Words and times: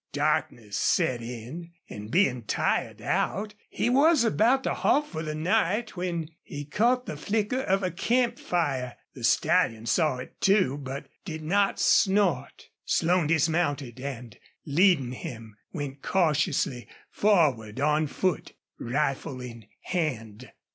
Darkness 0.13 0.77
set 0.77 1.21
in, 1.21 1.73
and, 1.87 2.09
being 2.09 2.41
tired 2.41 3.03
out, 3.03 3.53
he 3.69 3.87
was 3.87 4.23
about 4.23 4.63
to 4.63 4.73
halt 4.73 5.05
for 5.05 5.21
the 5.21 5.35
night 5.35 5.95
when 5.95 6.27
he 6.41 6.65
caught 6.65 7.05
the 7.05 7.15
flicker 7.15 7.59
of 7.59 7.83
a 7.83 7.91
campfire. 7.91 8.97
The 9.13 9.23
stallion 9.23 9.85
saw 9.85 10.17
it, 10.17 10.41
too, 10.41 10.79
but 10.79 11.05
did 11.23 11.43
not 11.43 11.79
snort. 11.79 12.69
Slone 12.83 13.27
dismounted 13.27 13.99
and, 14.01 14.35
leading 14.65 15.11
him, 15.11 15.55
went 15.71 16.01
cautiously 16.01 16.87
forward 17.11 17.79
on 17.79 18.07
foot, 18.07 18.55
rifle 18.79 19.39
in 19.39 19.67
hand. 19.81 20.49